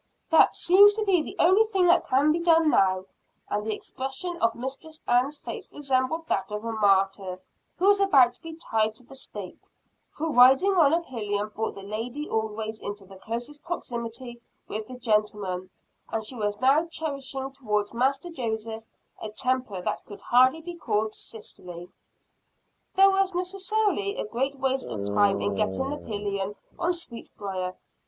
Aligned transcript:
"That 0.31 0.55
seems 0.55 0.93
to 0.95 1.05
be 1.05 1.21
the 1.21 1.35
only 1.37 1.63
thing 1.65 1.85
that 1.85 2.07
can 2.07 2.31
be 2.31 2.39
done 2.39 2.71
now," 2.71 3.05
and 3.51 3.63
the 3.63 3.75
expression 3.75 4.35
of 4.37 4.55
Mistress 4.55 4.99
Ann's 5.07 5.37
face 5.39 5.71
resembled 5.71 6.25
that 6.27 6.51
of 6.51 6.65
a 6.65 6.71
martyr 6.71 7.39
who 7.77 7.85
was 7.85 7.99
about 7.99 8.33
to 8.33 8.41
be 8.41 8.55
tied 8.55 8.95
to 8.95 9.03
the 9.03 9.15
stake; 9.15 9.59
for 10.09 10.31
riding 10.33 10.73
on 10.73 10.91
a 10.91 11.01
pillion 11.01 11.49
brought 11.49 11.75
the 11.75 11.83
lady 11.83 12.27
always 12.27 12.79
into 12.79 13.05
the 13.05 13.17
closest 13.17 13.61
proximity 13.63 14.41
with 14.67 14.87
the 14.87 14.97
gentleman, 14.97 15.69
and 16.11 16.25
she 16.25 16.33
was 16.33 16.59
now 16.59 16.87
cherishing 16.87 17.51
towards 17.51 17.93
Master 17.93 18.31
Joseph 18.31 18.83
a 19.21 19.29
temper 19.29 19.81
that 19.81 20.03
could 20.07 20.21
hardly 20.21 20.61
be 20.61 20.77
called 20.77 21.13
sisterly. 21.13 21.91
There 22.95 23.11
was 23.11 23.35
necessarily 23.35 24.15
a 24.17 24.25
great 24.25 24.57
waste 24.57 24.89
of 24.89 25.05
time 25.05 25.41
in 25.41 25.53
getting 25.53 25.91
the 25.91 25.97
pillion 25.97 26.55
on 26.79 26.91
Sweetbriar. 26.93 27.75